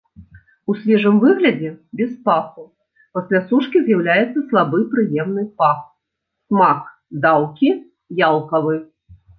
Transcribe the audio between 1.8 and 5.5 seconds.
без паху, пасля сушкі з'яўляецца слабы прыемны